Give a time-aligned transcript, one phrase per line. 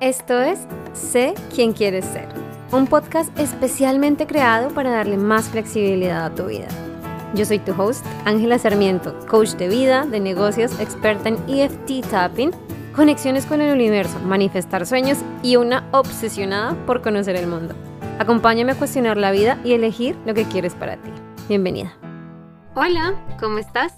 [0.00, 0.60] Esto es
[0.92, 2.28] Sé quién quieres ser,
[2.70, 6.68] un podcast especialmente creado para darle más flexibilidad a tu vida.
[7.34, 12.52] Yo soy tu host, Ángela Sarmiento, coach de vida, de negocios, experta en EFT tapping,
[12.94, 17.74] conexiones con el universo, manifestar sueños y una obsesionada por conocer el mundo.
[18.20, 21.10] Acompáñame a cuestionar la vida y elegir lo que quieres para ti.
[21.48, 21.92] Bienvenida.
[22.76, 23.94] Hola, ¿cómo estás?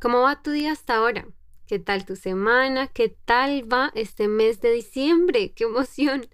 [0.00, 1.24] ¿Cómo va tu día hasta ahora?
[1.74, 2.86] ¿Qué tal tu semana?
[2.86, 5.54] ¿Qué tal va este mes de diciembre?
[5.56, 6.24] ¡Qué emoción!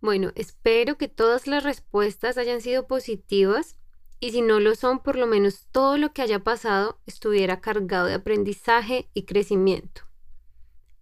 [0.00, 3.76] Bueno, espero que todas las respuestas hayan sido positivas
[4.18, 8.06] y si no lo son, por lo menos todo lo que haya pasado estuviera cargado
[8.08, 10.02] de aprendizaje y crecimiento.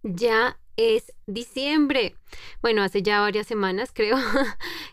[0.03, 2.15] Ya es diciembre.
[2.61, 4.17] Bueno, hace ya varias semanas creo.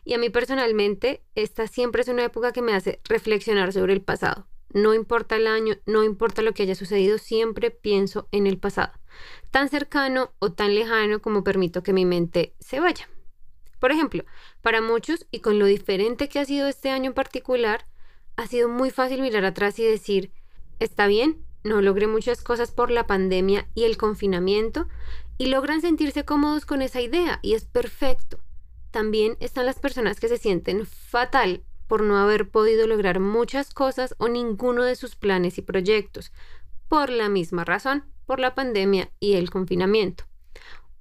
[0.03, 4.01] y a mí personalmente, esta siempre es una época que me hace reflexionar sobre el
[4.01, 4.47] pasado.
[4.73, 8.93] No importa el año, no importa lo que haya sucedido, siempre pienso en el pasado,
[9.51, 13.09] tan cercano o tan lejano como permito que mi mente se vaya.
[13.79, 14.25] Por ejemplo,
[14.63, 17.87] para muchos, y con lo diferente que ha sido este año en particular,
[18.37, 20.33] ha sido muy fácil mirar atrás y decir,
[20.79, 24.89] está bien, no logré muchas cosas por la pandemia y el confinamiento,
[25.37, 28.39] y logran sentirse cómodos con esa idea, y es perfecto.
[28.91, 34.15] También están las personas que se sienten fatal por no haber podido lograr muchas cosas
[34.17, 36.33] o ninguno de sus planes y proyectos,
[36.89, 40.25] por la misma razón, por la pandemia y el confinamiento.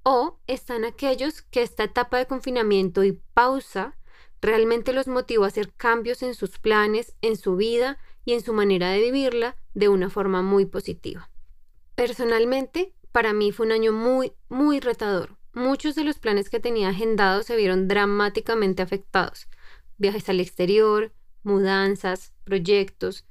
[0.02, 3.96] O están aquellos que esta etapa de confinamiento y pausa
[4.42, 8.52] realmente los motivó a hacer cambios en sus planes, en su vida y en su
[8.52, 11.30] manera de vivirla de una forma muy positiva.
[11.94, 15.38] Personalmente, para mí fue un año muy, muy retador.
[15.54, 19.48] Muchos de los planes que tenía agendados se vieron dramáticamente afectados
[20.02, 21.12] viajes al exterior,
[21.44, 23.24] mudanzas, proyectos,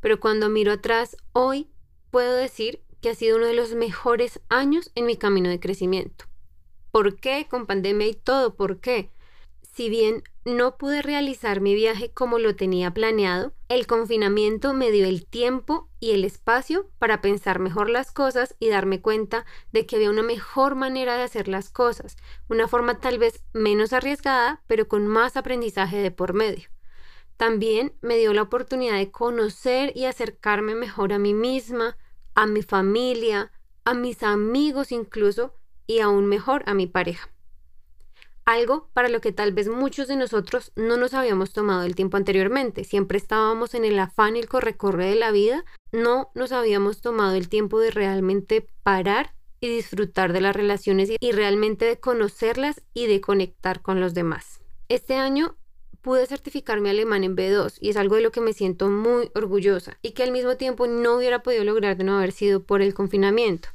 [0.00, 1.70] pero cuando miro atrás hoy
[2.10, 6.26] puedo decir que ha sido uno de los mejores años en mi camino de crecimiento.
[6.90, 7.46] ¿Por qué?
[7.48, 9.10] Con pandemia y todo, ¿por qué?
[9.76, 15.04] Si bien no pude realizar mi viaje como lo tenía planeado, el confinamiento me dio
[15.04, 19.96] el tiempo y el espacio para pensar mejor las cosas y darme cuenta de que
[19.96, 22.16] había una mejor manera de hacer las cosas,
[22.48, 26.70] una forma tal vez menos arriesgada, pero con más aprendizaje de por medio.
[27.36, 31.98] También me dio la oportunidad de conocer y acercarme mejor a mí misma,
[32.34, 33.52] a mi familia,
[33.84, 35.52] a mis amigos incluso,
[35.86, 37.30] y aún mejor a mi pareja
[38.46, 42.16] algo para lo que tal vez muchos de nosotros no nos habíamos tomado el tiempo
[42.16, 42.84] anteriormente.
[42.84, 47.34] Siempre estábamos en el afán y el corre-corre de la vida, no nos habíamos tomado
[47.34, 53.06] el tiempo de realmente parar y disfrutar de las relaciones y realmente de conocerlas y
[53.06, 54.60] de conectar con los demás.
[54.88, 55.56] Este año
[56.02, 59.28] pude certificar mi alemán en B2 y es algo de lo que me siento muy
[59.34, 62.80] orgullosa y que al mismo tiempo no hubiera podido lograr de no haber sido por
[62.80, 63.70] el confinamiento.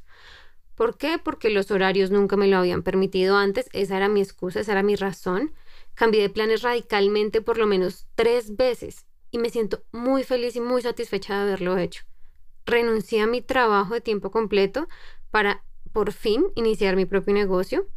[0.75, 1.19] ¿Por qué?
[1.23, 4.83] Porque los horarios nunca me lo habían permitido antes, esa era mi excusa, esa era
[4.83, 5.53] mi razón.
[5.93, 10.61] Cambié de planes radicalmente por lo menos tres veces y me siento muy feliz y
[10.61, 12.03] muy satisfecha de haberlo hecho.
[12.65, 14.87] Renuncié a mi trabajo de tiempo completo
[15.29, 17.87] para por fin iniciar mi propio negocio.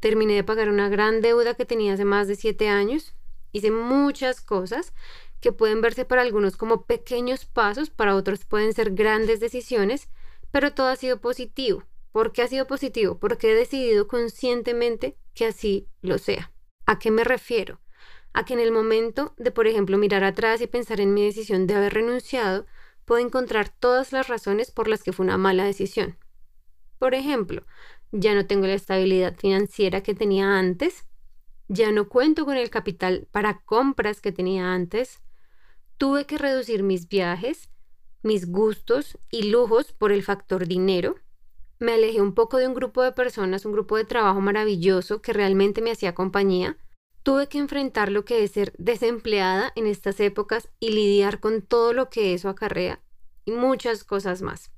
[0.00, 3.14] Terminé de pagar una gran deuda que tenía hace más de siete años.
[3.52, 4.92] Hice muchas cosas
[5.40, 10.08] que pueden verse para algunos como pequeños pasos, para otros pueden ser grandes decisiones,
[10.50, 11.84] pero todo ha sido positivo
[12.14, 13.18] ¿Por qué ha sido positivo?
[13.18, 16.52] Porque he decidido conscientemente que así lo sea.
[16.86, 17.80] ¿A qué me refiero?
[18.32, 21.66] A que en el momento de, por ejemplo, mirar atrás y pensar en mi decisión
[21.66, 22.66] de haber renunciado,
[23.04, 26.16] puedo encontrar todas las razones por las que fue una mala decisión.
[27.00, 27.66] Por ejemplo,
[28.12, 31.08] ya no tengo la estabilidad financiera que tenía antes,
[31.66, 35.20] ya no cuento con el capital para compras que tenía antes,
[35.98, 37.70] tuve que reducir mis viajes,
[38.22, 41.16] mis gustos y lujos por el factor dinero,
[41.84, 45.32] me alejé un poco de un grupo de personas, un grupo de trabajo maravilloso que
[45.32, 46.78] realmente me hacía compañía.
[47.22, 51.92] Tuve que enfrentar lo que es ser desempleada en estas épocas y lidiar con todo
[51.92, 53.00] lo que eso acarrea
[53.44, 54.70] y muchas cosas más.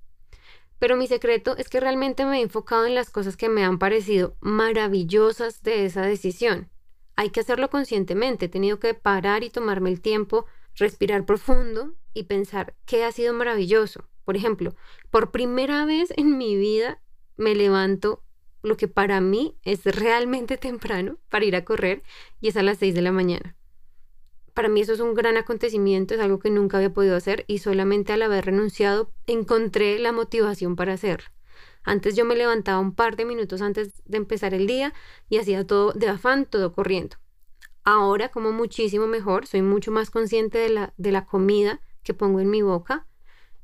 [0.78, 3.78] Pero mi secreto es que realmente me he enfocado en las cosas que me han
[3.78, 6.68] parecido maravillosas de esa decisión.
[7.14, 10.44] Hay que hacerlo conscientemente, he tenido que parar y tomarme el tiempo,
[10.74, 14.74] respirar profundo y pensar qué ha sido maravilloso, por ejemplo,
[15.10, 17.00] por primera vez en mi vida
[17.36, 18.24] me levanto
[18.62, 22.02] lo que para mí es realmente temprano para ir a correr
[22.40, 23.56] y es a las 6 de la mañana.
[24.52, 27.58] Para mí eso es un gran acontecimiento, es algo que nunca había podido hacer y
[27.58, 31.28] solamente al haber renunciado encontré la motivación para hacerlo.
[31.84, 34.92] Antes yo me levantaba un par de minutos antes de empezar el día
[35.28, 37.16] y hacía todo de afán, todo corriendo.
[37.84, 42.40] Ahora como muchísimo mejor, soy mucho más consciente de la, de la comida que pongo
[42.40, 43.06] en mi boca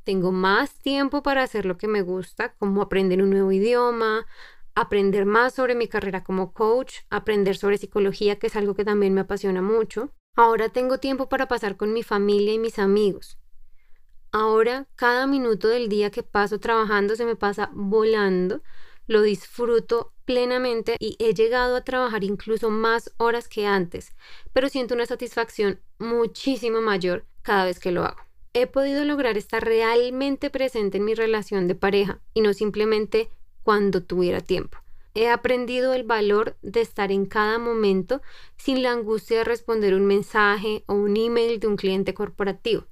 [0.05, 4.27] tengo más tiempo para hacer lo que me gusta, como aprender un nuevo idioma,
[4.75, 9.15] aprender más sobre mi carrera como coach, aprender sobre psicología, que es algo que también
[9.15, 10.13] me apasiona mucho.
[10.35, 13.39] Ahora tengo tiempo para pasar con mi familia y mis amigos.
[14.31, 18.63] Ahora cada minuto del día que paso trabajando se me pasa volando,
[19.07, 24.15] lo disfruto plenamente y he llegado a trabajar incluso más horas que antes,
[24.55, 28.32] pero siento una satisfacción muchísimo mayor cada vez que lo hago.
[28.55, 33.31] He podido lograr estar realmente presente en mi relación de pareja y no simplemente
[33.63, 34.79] cuando tuviera tiempo.
[35.15, 38.23] He aprendido el valor de estar en cada momento
[38.57, 42.87] sin la angustia de responder un mensaje o un email de un cliente corporativo.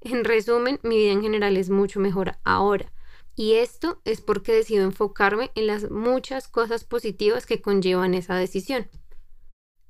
[0.00, 2.92] En resumen, mi vida en general es mucho mejor ahora.
[3.34, 8.88] Y esto es porque decido enfocarme en las muchas cosas positivas que conllevan esa decisión.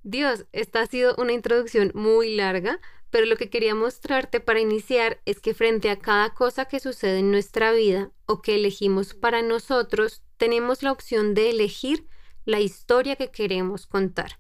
[0.03, 5.21] Dios, esta ha sido una introducción muy larga, pero lo que quería mostrarte para iniciar
[5.25, 9.43] es que frente a cada cosa que sucede en nuestra vida o que elegimos para
[9.43, 12.07] nosotros, tenemos la opción de elegir
[12.45, 14.39] la historia que queremos contar.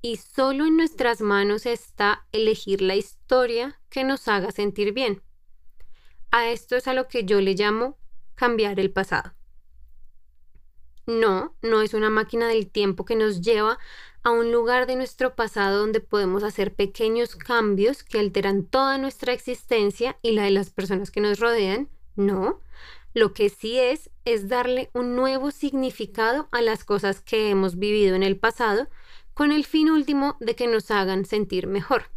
[0.00, 5.22] Y solo en nuestras manos está elegir la historia que nos haga sentir bien.
[6.30, 7.98] A esto es a lo que yo le llamo
[8.34, 9.34] cambiar el pasado.
[11.06, 13.78] No, no es una máquina del tiempo que nos lleva
[14.22, 19.32] a un lugar de nuestro pasado donde podemos hacer pequeños cambios que alteran toda nuestra
[19.32, 21.88] existencia y la de las personas que nos rodean.
[22.16, 22.60] No,
[23.14, 28.14] lo que sí es es darle un nuevo significado a las cosas que hemos vivido
[28.14, 28.88] en el pasado
[29.34, 32.10] con el fin último de que nos hagan sentir mejor.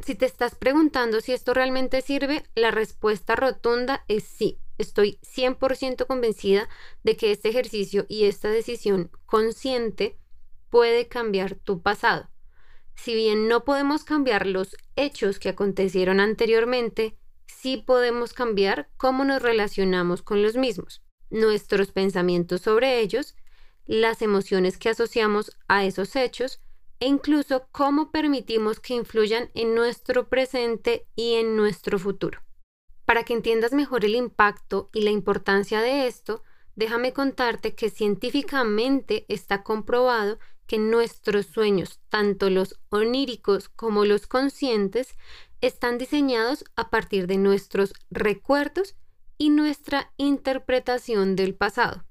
[0.00, 4.58] Si te estás preguntando si esto realmente sirve, la respuesta rotunda es sí.
[4.78, 6.68] Estoy 100% convencida
[7.02, 10.18] de que este ejercicio y esta decisión consciente
[10.70, 12.30] puede cambiar tu pasado.
[12.94, 19.42] Si bien no podemos cambiar los hechos que acontecieron anteriormente, sí podemos cambiar cómo nos
[19.42, 23.34] relacionamos con los mismos, nuestros pensamientos sobre ellos,
[23.86, 26.60] las emociones que asociamos a esos hechos
[27.00, 32.40] e incluso cómo permitimos que influyan en nuestro presente y en nuestro futuro.
[33.06, 36.42] Para que entiendas mejor el impacto y la importancia de esto,
[36.76, 40.38] déjame contarte que científicamente está comprobado
[40.70, 45.16] que nuestros sueños, tanto los oníricos como los conscientes,
[45.60, 48.94] están diseñados a partir de nuestros recuerdos
[49.36, 52.04] y nuestra interpretación del pasado.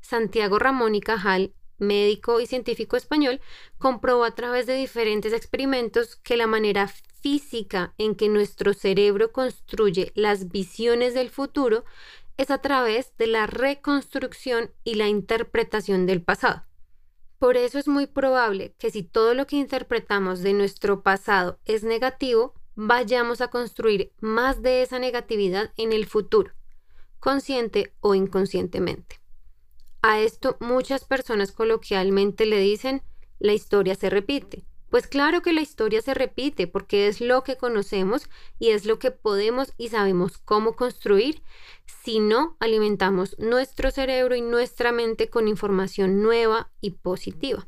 [0.00, 3.40] Santiago Ramón y Cajal, médico y científico español,
[3.78, 10.10] comprobó a través de diferentes experimentos que la manera física en que nuestro cerebro construye
[10.16, 11.84] las visiones del futuro
[12.36, 16.66] es a través de la reconstrucción y la interpretación del pasado.
[17.38, 21.84] Por eso es muy probable que si todo lo que interpretamos de nuestro pasado es
[21.84, 26.52] negativo, vayamos a construir más de esa negatividad en el futuro,
[27.18, 29.20] consciente o inconscientemente.
[30.02, 33.02] A esto muchas personas coloquialmente le dicen,
[33.38, 34.64] la historia se repite.
[34.90, 38.28] Pues claro que la historia se repite porque es lo que conocemos
[38.58, 41.42] y es lo que podemos y sabemos cómo construir
[41.86, 47.66] si no alimentamos nuestro cerebro y nuestra mente con información nueva y positiva.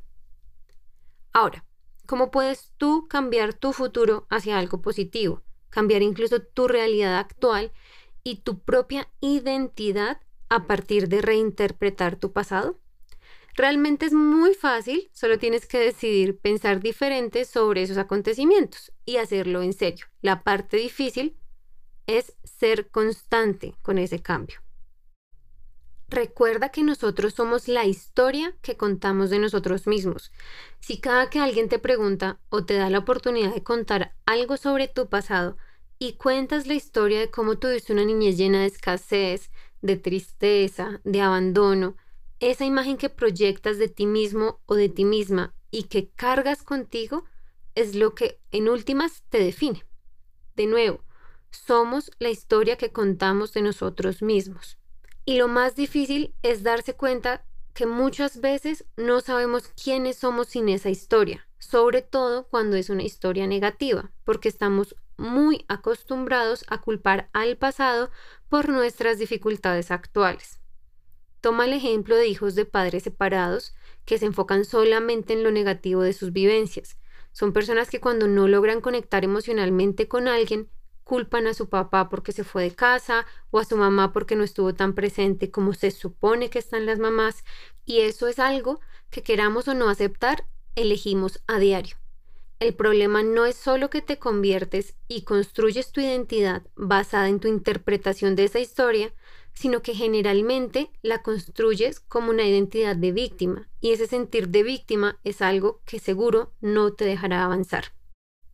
[1.33, 1.65] Ahora,
[2.07, 5.43] ¿cómo puedes tú cambiar tu futuro hacia algo positivo?
[5.71, 7.73] Cambiar incluso tu realidad actual
[8.23, 12.79] y tu propia identidad a partir de reinterpretar tu pasado?
[13.59, 19.63] Realmente es muy fácil, solo tienes que decidir pensar diferente sobre esos acontecimientos y hacerlo
[19.63, 20.07] en serio.
[20.23, 21.37] La parte difícil
[22.07, 24.61] es ser constante con ese cambio.
[26.09, 30.31] Recuerda que nosotros somos la historia que contamos de nosotros mismos.
[30.79, 34.87] Si cada que alguien te pregunta o te da la oportunidad de contar algo sobre
[34.87, 35.57] tu pasado
[35.99, 39.51] y cuentas la historia de cómo tuviste una niñez llena de escasez,
[39.83, 41.97] de tristeza, de abandono,
[42.41, 47.25] esa imagen que proyectas de ti mismo o de ti misma y que cargas contigo
[47.75, 49.85] es lo que en últimas te define.
[50.57, 51.05] De nuevo,
[51.51, 54.79] somos la historia que contamos de nosotros mismos.
[55.25, 60.69] Y lo más difícil es darse cuenta que muchas veces no sabemos quiénes somos sin
[60.69, 67.29] esa historia, sobre todo cuando es una historia negativa, porque estamos muy acostumbrados a culpar
[67.33, 68.11] al pasado
[68.49, 70.59] por nuestras dificultades actuales.
[71.41, 76.03] Toma el ejemplo de hijos de padres separados que se enfocan solamente en lo negativo
[76.03, 76.97] de sus vivencias.
[77.33, 80.69] Son personas que cuando no logran conectar emocionalmente con alguien,
[81.05, 84.45] culpan a su papá porque se fue de casa o a su mamá porque no
[84.45, 87.45] estuvo tan presente como se supone que están las mamás
[87.87, 91.97] y eso es algo que queramos o no aceptar, elegimos a diario.
[92.61, 97.49] El problema no es solo que te conviertes y construyes tu identidad basada en tu
[97.49, 99.15] interpretación de esa historia,
[99.59, 105.19] sino que generalmente la construyes como una identidad de víctima y ese sentir de víctima
[105.25, 107.87] es algo que seguro no te dejará avanzar.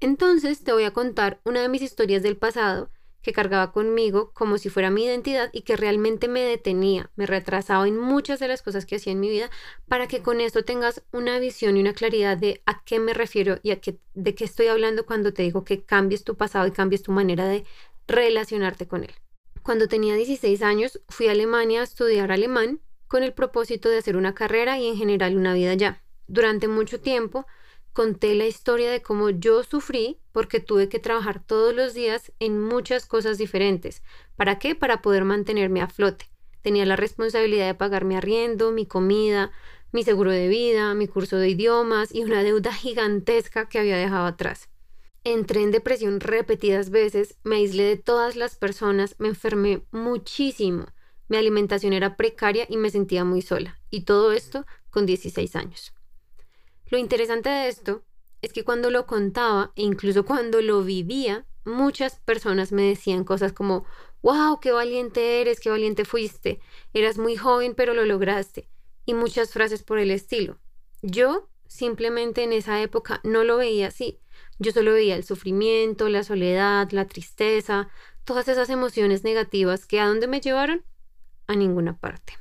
[0.00, 2.88] Entonces te voy a contar una de mis historias del pasado
[3.20, 7.86] que cargaba conmigo como si fuera mi identidad y que realmente me detenía, me retrasaba
[7.86, 9.50] en muchas de las cosas que hacía en mi vida
[9.86, 13.58] para que con esto tengas una visión y una claridad de a qué me refiero
[13.62, 16.70] y a qué, de qué estoy hablando cuando te digo que cambies tu pasado y
[16.70, 17.64] cambies tu manera de
[18.06, 19.12] relacionarte con él.
[19.64, 24.14] Cuando tenía 16 años fui a Alemania a estudiar alemán con el propósito de hacer
[24.18, 26.02] una carrera y en general una vida allá.
[26.26, 27.46] Durante mucho tiempo
[27.94, 32.60] conté la historia de cómo yo sufrí porque tuve que trabajar todos los días en
[32.60, 34.02] muchas cosas diferentes.
[34.36, 34.74] ¿Para qué?
[34.74, 36.26] Para poder mantenerme a flote.
[36.60, 39.50] Tenía la responsabilidad de pagar mi arriendo, mi comida,
[39.92, 44.26] mi seguro de vida, mi curso de idiomas y una deuda gigantesca que había dejado
[44.26, 44.68] atrás.
[45.26, 50.86] Entré en depresión repetidas veces, me aislé de todas las personas, me enfermé muchísimo.
[51.28, 53.80] Mi alimentación era precaria y me sentía muy sola.
[53.88, 55.94] Y todo esto con 16 años.
[56.90, 58.04] Lo interesante de esto
[58.42, 63.54] es que cuando lo contaba e incluso cuando lo vivía, muchas personas me decían cosas
[63.54, 63.86] como,
[64.22, 66.60] wow, qué valiente eres, qué valiente fuiste,
[66.92, 68.68] eras muy joven pero lo lograste,
[69.06, 70.58] y muchas frases por el estilo.
[71.00, 74.20] Yo simplemente en esa época no lo veía así,
[74.58, 77.88] yo solo veía el sufrimiento, la soledad, la tristeza,
[78.24, 80.84] todas esas emociones negativas que a dónde me llevaron?
[81.46, 82.34] A ninguna parte.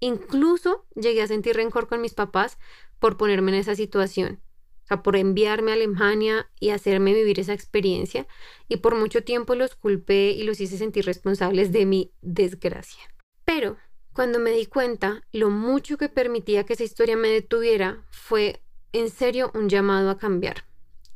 [0.00, 2.58] Incluso llegué a sentir rencor con mis papás
[2.98, 4.40] por ponerme en esa situación,
[4.84, 8.26] o sea, por enviarme a Alemania y hacerme vivir esa experiencia,
[8.68, 13.02] y por mucho tiempo los culpé y los hice sentir responsables de mi desgracia.
[13.44, 13.76] Pero
[14.12, 19.10] cuando me di cuenta lo mucho que permitía que esa historia me detuviera, fue en
[19.10, 20.64] serio un llamado a cambiar.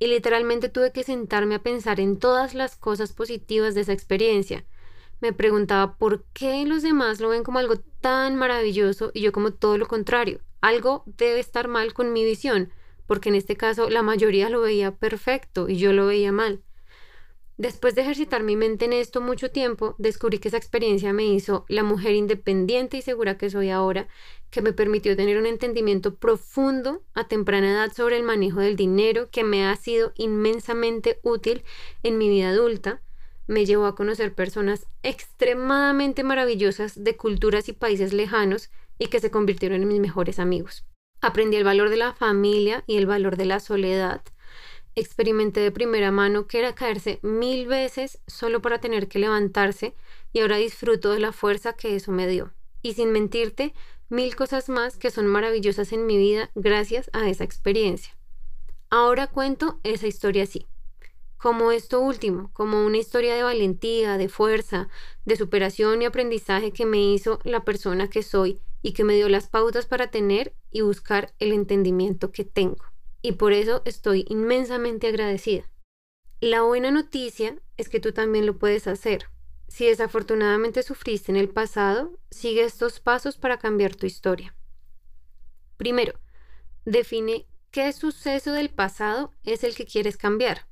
[0.02, 4.64] Y literalmente tuve que sentarme a pensar en todas las cosas positivas de esa experiencia.
[5.20, 9.52] Me preguntaba por qué los demás lo ven como algo tan maravilloso y yo como
[9.52, 10.40] todo lo contrario.
[10.60, 12.72] Algo debe estar mal con mi visión,
[13.06, 16.64] porque en este caso la mayoría lo veía perfecto y yo lo veía mal.
[17.58, 21.66] Después de ejercitar mi mente en esto mucho tiempo, descubrí que esa experiencia me hizo
[21.68, 24.08] la mujer independiente y segura que soy ahora,
[24.50, 29.28] que me permitió tener un entendimiento profundo a temprana edad sobre el manejo del dinero,
[29.30, 31.62] que me ha sido inmensamente útil
[32.02, 33.02] en mi vida adulta,
[33.46, 39.30] me llevó a conocer personas extremadamente maravillosas de culturas y países lejanos y que se
[39.30, 40.86] convirtieron en mis mejores amigos.
[41.20, 44.22] Aprendí el valor de la familia y el valor de la soledad.
[44.94, 49.94] Experimenté de primera mano que era caerse mil veces solo para tener que levantarse
[50.32, 52.52] y ahora disfruto de la fuerza que eso me dio.
[52.82, 53.74] Y sin mentirte,
[54.08, 58.16] mil cosas más que son maravillosas en mi vida gracias a esa experiencia.
[58.90, 60.66] Ahora cuento esa historia así
[61.42, 64.88] como esto último, como una historia de valentía, de fuerza,
[65.24, 69.28] de superación y aprendizaje que me hizo la persona que soy y que me dio
[69.28, 72.91] las pautas para tener y buscar el entendimiento que tengo.
[73.22, 75.70] Y por eso estoy inmensamente agradecida.
[76.40, 79.28] La buena noticia es que tú también lo puedes hacer.
[79.68, 84.54] Si desafortunadamente sufriste en el pasado, sigue estos pasos para cambiar tu historia.
[85.76, 86.18] Primero,
[86.84, 90.66] define qué suceso del pasado es el que quieres cambiar.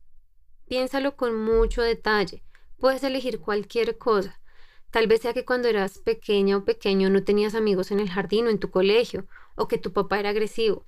[0.69, 2.42] Piénsalo con mucho detalle.
[2.78, 4.40] Puedes elegir cualquier cosa.
[4.90, 8.49] Tal vez sea que cuando eras pequeña o pequeño no tenías amigos en el jardín
[8.49, 10.85] o en tu colegio, o que tu papá era agresivo,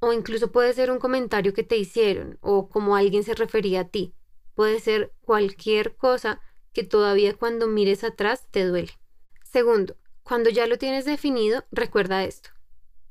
[0.00, 3.88] o incluso puede ser un comentario que te hicieron, o como alguien se refería a
[3.88, 4.14] ti.
[4.54, 6.40] Puede ser cualquier cosa
[6.72, 8.98] que todavía cuando mires atrás te duele.
[9.44, 12.50] Segundo, cuando ya lo tienes definido, recuerda esto.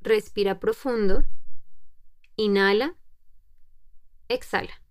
[0.01, 1.23] Respira profundo,
[2.35, 2.95] inhala,
[4.27, 4.81] exhala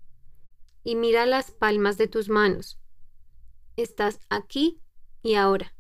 [0.85, 2.81] y mira las palmas de tus manos.
[3.77, 4.81] Estás aquí
[5.23, 5.75] y ahora.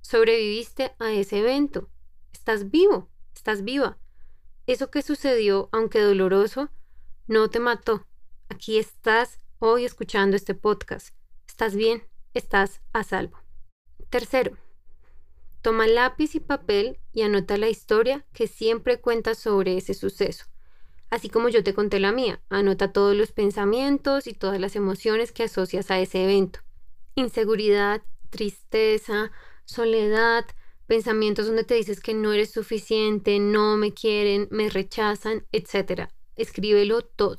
[0.00, 1.90] Sobreviviste a ese evento.
[2.32, 3.98] Estás vivo, estás viva.
[4.70, 6.70] Eso que sucedió, aunque doloroso,
[7.26, 8.06] no te mató.
[8.48, 11.12] Aquí estás hoy escuchando este podcast.
[11.48, 13.36] Estás bien, estás a salvo.
[14.10, 14.56] Tercero,
[15.60, 20.44] toma lápiz y papel y anota la historia que siempre cuentas sobre ese suceso
[21.10, 22.40] así como yo te conté la mía.
[22.50, 26.60] Anota todos los pensamientos y todas las emociones que asocias a ese evento.
[27.16, 29.32] Inseguridad, tristeza,
[29.64, 30.44] soledad,
[30.90, 36.08] pensamientos donde te dices que no eres suficiente, no me quieren, me rechazan, etc.
[36.34, 37.36] Escríbelo todo.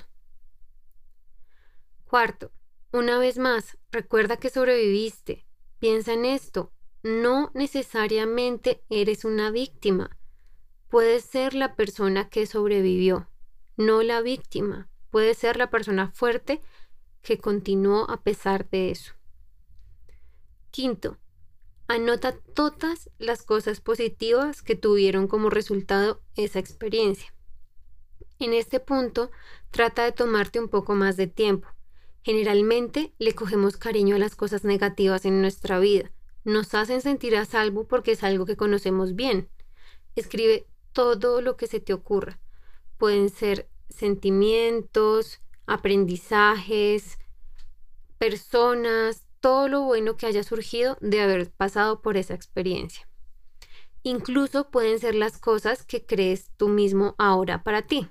[2.05, 2.53] Cuarto,
[2.93, 5.45] una vez más, recuerda que sobreviviste.
[5.79, 6.71] Piensa en esto.
[7.03, 10.17] No necesariamente eres una víctima.
[10.87, 13.27] Puedes ser la persona que sobrevivió
[13.75, 14.87] no la víctima.
[15.09, 16.61] Puede ser la persona fuerte
[17.21, 19.11] que continuó a pesar de eso.
[20.69, 21.17] Quinto,
[21.93, 27.33] Anota todas las cosas positivas que tuvieron como resultado esa experiencia.
[28.39, 29.29] En este punto,
[29.71, 31.67] trata de tomarte un poco más de tiempo.
[32.23, 36.13] Generalmente le cogemos cariño a las cosas negativas en nuestra vida.
[36.45, 39.49] Nos hacen sentir a salvo porque es algo que conocemos bien.
[40.15, 42.39] Escribe todo lo que se te ocurra.
[42.97, 47.19] Pueden ser sentimientos, aprendizajes,
[48.17, 53.07] personas, todo lo bueno que haya surgido de haber pasado por esa experiencia.
[54.03, 58.07] Incluso pueden ser las cosas que crees tú mismo ahora para ti.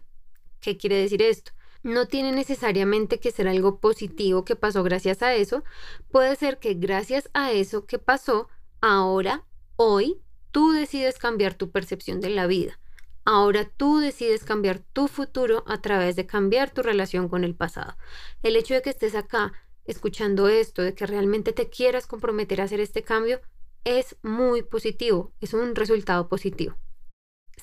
[0.61, 1.53] ¿Qué quiere decir esto?
[1.83, 5.65] No tiene necesariamente que ser algo positivo que pasó gracias a eso.
[6.11, 8.49] Puede ser que gracias a eso que pasó,
[8.81, 9.47] ahora,
[9.77, 10.21] hoy,
[10.51, 12.79] tú decides cambiar tu percepción de la vida.
[13.25, 17.97] Ahora tú decides cambiar tu futuro a través de cambiar tu relación con el pasado.
[18.43, 19.53] El hecho de que estés acá
[19.91, 23.41] escuchando esto, de que realmente te quieras comprometer a hacer este cambio,
[23.85, 26.77] es muy positivo, es un resultado positivo.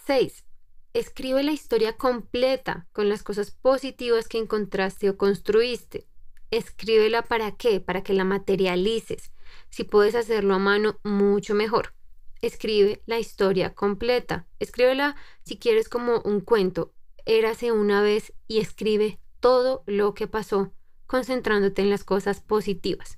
[0.06, 0.46] 6.
[0.94, 6.08] Escribe la historia completa con las cosas positivas que encontraste o construiste.
[6.50, 9.32] Escríbela para qué, para que la materialices.
[9.70, 11.94] Si puedes hacerlo a mano, mucho mejor.
[12.42, 14.48] Escribe la historia completa.
[14.60, 16.94] Escríbela si quieres como un cuento.
[17.26, 20.74] Érase una vez y escribe todo lo que pasó
[21.08, 23.18] concentrándote en las cosas positivas.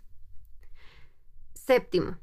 [1.53, 2.17] Séptimo,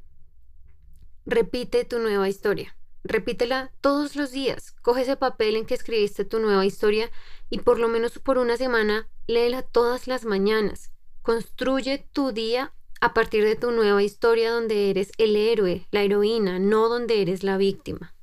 [1.27, 2.77] repite tu nueva historia.
[3.05, 4.73] Repítela todos los días.
[4.83, 7.11] Coge ese papel en que escribiste tu nueva historia
[7.51, 10.93] y por lo menos por una semana léela todas las mañanas.
[11.23, 16.59] Construye tu día a partir de tu nueva historia donde eres el héroe, la heroína,
[16.59, 18.15] no donde eres la víctima.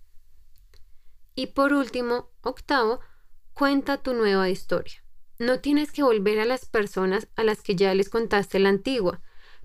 [1.35, 2.99] Y por último, octavo,
[3.53, 5.02] cuenta tu nueva historia.
[5.43, 9.19] No tienes que volver a las personas a las que ya les contaste la antigua,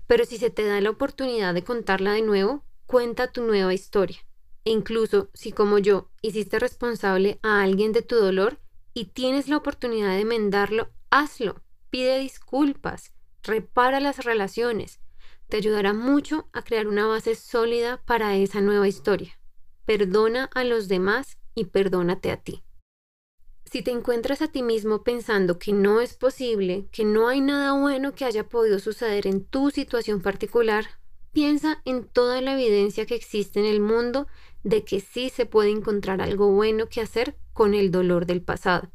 [0.07, 4.17] pero si se te da la oportunidad de contarla de nuevo, cuenta tu nueva historia.
[4.65, 8.59] E incluso si como yo hiciste responsable a alguien de tu dolor
[8.93, 11.61] y tienes la oportunidad de enmendarlo, hazlo.
[11.89, 14.99] Pide disculpas, repara las relaciones.
[15.47, 19.39] Te ayudará mucho a crear una base sólida para esa nueva historia.
[19.85, 22.65] Perdona a los demás y perdónate a ti.
[23.71, 27.79] Si te encuentras a ti mismo pensando que no es posible, que no hay nada
[27.79, 30.87] bueno que haya podido suceder en tu situación particular,
[31.33, 34.25] piensa en toda la evidencia que existe en el mundo
[34.63, 38.89] de que sí se puede encontrar algo bueno que hacer con el dolor del pasado,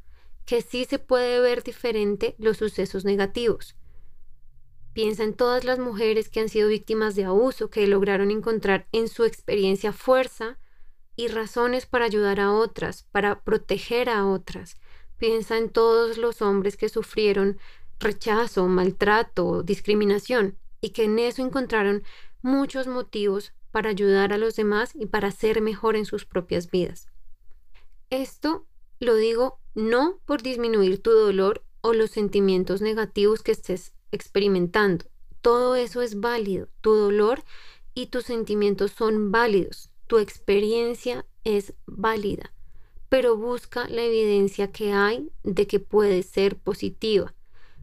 [0.45, 3.77] que sí se puede ver diferente los sucesos negativos.
[4.93, 9.07] Piensa en todas las mujeres que han sido víctimas de abuso, que lograron encontrar en
[9.07, 10.59] su experiencia fuerza,
[11.17, 14.77] y razones para ayudar a otras, para proteger a otras.
[15.19, 17.59] Piensa en todos los hombres que sufrieron
[18.01, 22.03] rechazo, maltrato, discriminación y que en eso encontraron
[22.43, 27.09] muchos motivos para ayudar a los demás y para ser mejor en sus propias vidas.
[28.11, 28.67] Esto
[29.01, 35.07] lo digo no por disminuir tu dolor o los sentimientos negativos que estés experimentando.
[35.41, 36.69] Todo eso es válido.
[36.81, 37.43] Tu dolor
[37.95, 42.53] y tus sentimientos son válidos tu experiencia es válida,
[43.09, 47.35] pero busca la evidencia que hay de que puede ser positiva.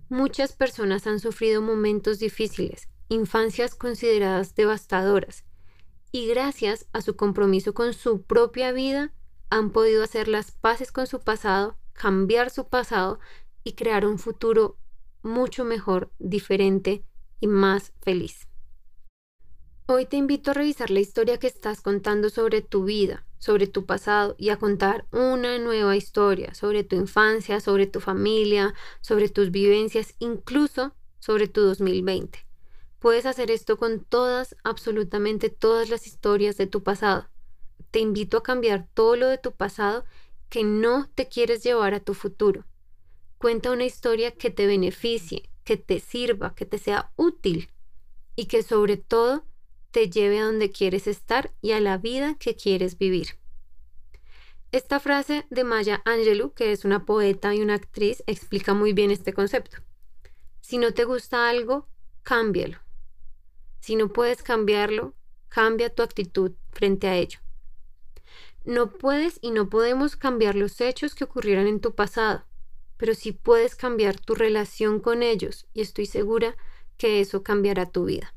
[0.07, 5.43] Muchas personas han sufrido momentos difíciles, infancias consideradas devastadoras,
[6.13, 9.13] y gracias a su compromiso con su propia vida
[9.49, 13.19] han podido hacer las paces con su pasado, cambiar su pasado
[13.65, 14.77] y crear un futuro
[15.21, 17.03] mucho mejor, diferente
[17.41, 18.47] y más feliz.
[19.93, 23.85] Hoy te invito a revisar la historia que estás contando sobre tu vida, sobre tu
[23.85, 29.51] pasado y a contar una nueva historia sobre tu infancia, sobre tu familia, sobre tus
[29.51, 32.39] vivencias, incluso sobre tu 2020.
[32.99, 37.27] Puedes hacer esto con todas, absolutamente todas las historias de tu pasado.
[37.91, 40.05] Te invito a cambiar todo lo de tu pasado
[40.47, 42.63] que no te quieres llevar a tu futuro.
[43.37, 47.69] Cuenta una historia que te beneficie, que te sirva, que te sea útil
[48.37, 49.43] y que sobre todo
[49.91, 53.37] te lleve a donde quieres estar y a la vida que quieres vivir.
[54.71, 59.11] Esta frase de Maya Angelou, que es una poeta y una actriz, explica muy bien
[59.11, 59.77] este concepto.
[60.61, 61.89] Si no te gusta algo,
[62.23, 62.77] cámbialo.
[63.81, 65.13] Si no puedes cambiarlo,
[65.49, 67.39] cambia tu actitud frente a ello.
[68.63, 72.45] No puedes y no podemos cambiar los hechos que ocurrieron en tu pasado,
[72.95, 76.55] pero sí puedes cambiar tu relación con ellos y estoy segura
[76.97, 78.33] que eso cambiará tu vida.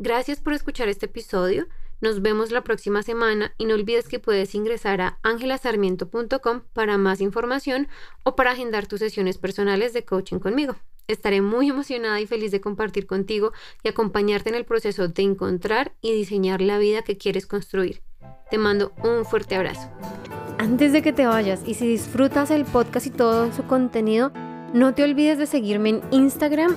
[0.00, 1.66] Gracias por escuchar este episodio.
[2.00, 7.20] Nos vemos la próxima semana y no olvides que puedes ingresar a angelasarmiento.com para más
[7.20, 7.88] información
[8.22, 10.76] o para agendar tus sesiones personales de coaching conmigo.
[11.08, 15.92] Estaré muy emocionada y feliz de compartir contigo y acompañarte en el proceso de encontrar
[16.00, 18.02] y diseñar la vida que quieres construir.
[18.52, 19.90] Te mando un fuerte abrazo.
[20.58, 24.30] Antes de que te vayas y si disfrutas el podcast y todo su contenido,
[24.72, 26.76] no te olvides de seguirme en Instagram